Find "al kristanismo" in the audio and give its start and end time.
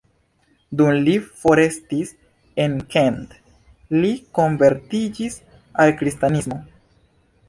5.85-6.59